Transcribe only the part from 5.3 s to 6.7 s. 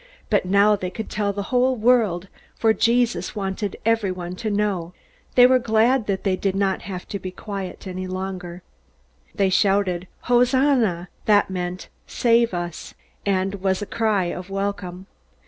They were glad that they did